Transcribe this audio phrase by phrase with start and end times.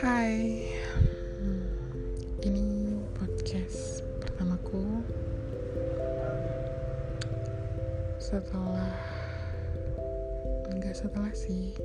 [0.00, 0.64] Hai,
[1.44, 1.68] Hmm,
[2.40, 5.04] ini podcast pertamaku.
[8.16, 8.96] Setelah
[10.72, 11.76] enggak setelah sih.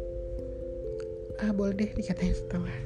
[1.43, 2.79] Ah boleh deh dikatain setelah.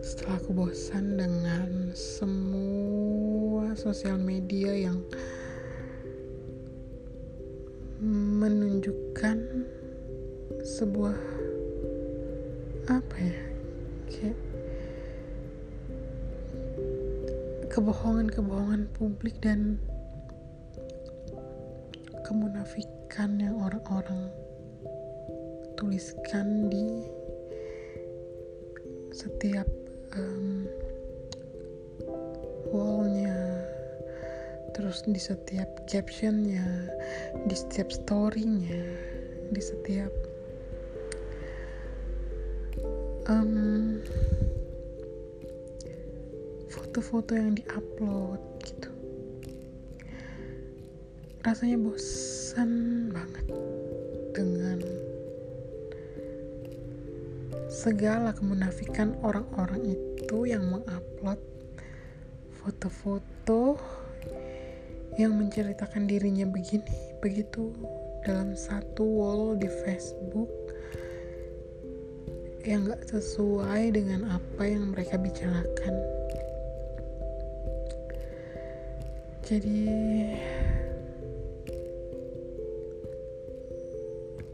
[0.00, 5.04] Setelah aku bosan dengan semua sosial media yang
[8.40, 9.68] menunjukkan
[10.64, 11.20] sebuah
[12.88, 13.51] apa ya
[14.12, 14.38] kayak
[17.72, 19.80] kebohongan-kebohongan publik dan
[22.28, 24.28] kemunafikan yang orang-orang
[25.80, 26.84] tuliskan di
[29.12, 29.68] setiap
[30.16, 30.68] um,
[32.72, 33.36] wallnya
[34.72, 36.88] terus di setiap captionnya
[37.48, 38.84] di setiap storynya
[39.52, 40.12] di setiap
[43.28, 44.00] um,
[46.72, 48.90] foto-foto yang diupload gitu.
[51.42, 52.70] Rasanya bosan
[53.10, 53.46] banget
[54.32, 54.78] dengan
[57.72, 61.40] segala kemunafikan orang-orang itu yang mengupload
[62.62, 63.74] foto-foto
[65.18, 67.74] yang menceritakan dirinya begini begitu
[68.22, 70.61] dalam satu wall di Facebook
[72.62, 75.94] yang gak sesuai dengan apa yang mereka bicarakan.
[79.42, 79.90] Jadi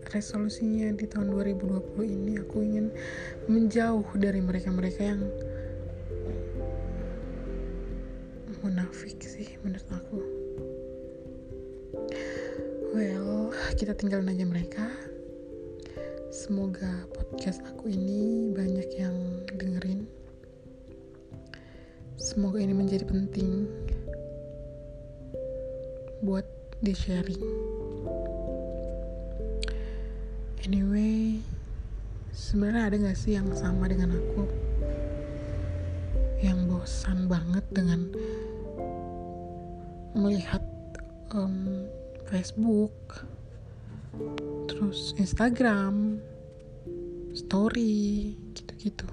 [0.08, 2.88] resolusinya di tahun 2020 ini aku ingin
[3.44, 5.22] menjauh dari mereka-mereka yang
[8.64, 10.18] munafik sih menurut aku.
[12.96, 15.07] Well kita tinggalin aja mereka
[16.48, 19.12] semoga podcast aku ini banyak yang
[19.52, 20.08] dengerin.
[22.16, 23.68] Semoga ini menjadi penting
[26.24, 26.48] buat
[26.80, 27.44] di sharing
[30.64, 31.36] anyway
[32.32, 34.48] sebenarnya ada gak sih yang sama dengan aku?
[36.40, 38.08] Yang bosan banget dengan
[40.16, 40.64] melihat
[42.32, 43.28] Facebook
[44.64, 46.24] terus Instagram
[47.48, 49.08] story gitu-gitu.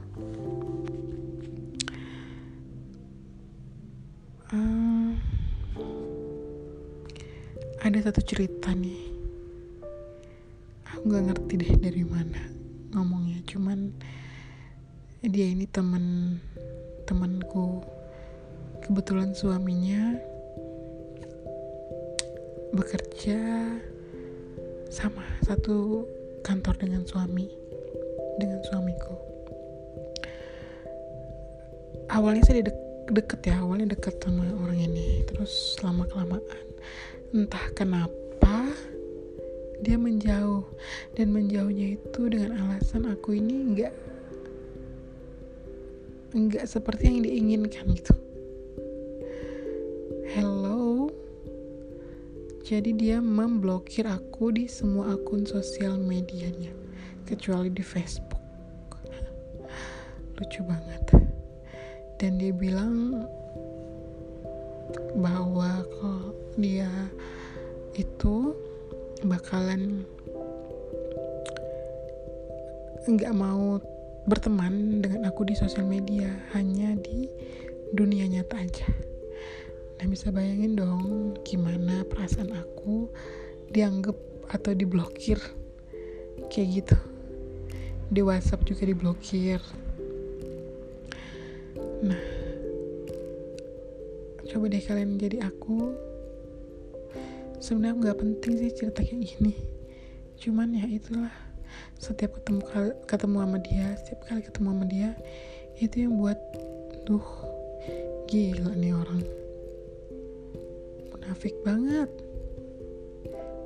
[4.51, 5.16] Uh,
[7.79, 9.07] ada satu cerita nih.
[10.91, 12.44] Aku nggak ngerti deh dari mana
[12.91, 13.96] ngomongnya cuman
[15.23, 16.35] dia ini temen
[17.07, 17.88] temanku
[18.84, 20.19] kebetulan suaminya
[22.75, 23.40] bekerja
[24.91, 26.03] sama satu
[26.44, 27.64] kantor dengan suami
[28.40, 29.16] dengan suamiku.
[32.12, 35.25] Awalnya saya dek deket ya awalnya deket sama orang ini.
[35.25, 36.41] Terus lama kelamaan
[37.34, 38.72] entah kenapa
[39.81, 40.63] dia menjauh.
[41.16, 43.94] Dan menjauhnya itu dengan alasan aku ini nggak
[46.35, 48.16] nggak seperti yang diinginkan gitu.
[50.35, 51.07] Hello?
[52.66, 56.84] Jadi dia memblokir aku di semua akun sosial medianya
[57.25, 58.39] kecuali di Facebook.
[60.37, 61.03] Lucu banget.
[62.21, 63.25] Dan dia bilang
[65.17, 66.87] bahwa kok dia
[67.97, 68.55] itu
[69.25, 70.05] bakalan
[73.05, 73.77] nggak mau
[74.25, 77.29] berteman dengan aku di sosial media hanya di
[77.93, 78.87] dunia nyata aja.
[80.01, 83.09] Nah bisa bayangin dong gimana perasaan aku
[83.71, 84.17] dianggap
[84.51, 85.37] atau diblokir
[86.49, 86.97] kayak gitu
[88.15, 89.59] di WhatsApp juga diblokir.
[91.99, 92.23] Nah
[94.47, 95.91] coba deh kalian jadi aku.
[97.59, 99.59] Sebenarnya nggak penting sih cerita kayak gini.
[100.39, 101.35] Cuman ya itulah
[101.99, 102.63] setiap ketemu
[103.03, 105.09] ketemu sama dia setiap kali ketemu sama dia
[105.84, 106.40] itu yang buat
[107.03, 107.25] tuh
[108.31, 109.28] gila nih orang.
[111.11, 112.07] Munafik banget.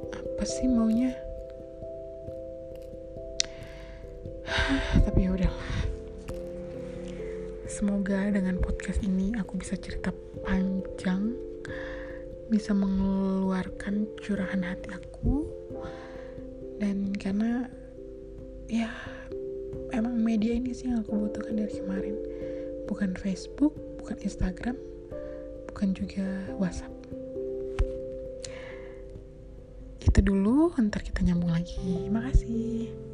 [0.09, 1.28] Apa sih maunya
[5.05, 5.69] tapi ya udahlah
[7.69, 10.11] semoga dengan podcast ini aku bisa cerita
[10.43, 11.31] panjang
[12.49, 15.45] bisa mengeluarkan curahan hati aku.
[16.81, 17.69] Dan karena
[18.65, 18.89] ya
[19.93, 22.15] emang media ini sih yang aku butuhkan dari kemarin.
[22.89, 24.75] Bukan Facebook bukan Instagram
[25.69, 26.25] bukan juga
[26.57, 26.91] WhatsApp.
[30.01, 32.09] Itu dulu ntar kita nyambung lagi.
[32.09, 33.08] Makasih